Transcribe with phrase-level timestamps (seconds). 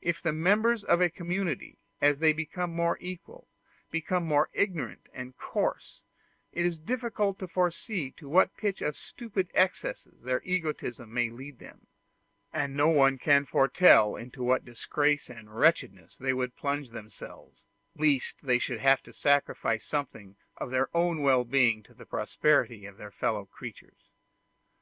[0.00, 3.46] If the members of a community, as they become more equal,
[3.90, 6.02] become more ignorant and coarse,
[6.50, 11.58] it is difficult to foresee to what pitch of stupid excesses their egotism may lead
[11.58, 11.86] them;
[12.54, 18.36] and no one can foretell into what disgrace and wretchedness they would plunge themselves, lest
[18.42, 22.96] they should have to sacrifice something of their own well being to the prosperity of
[22.96, 24.08] their fellow creatures.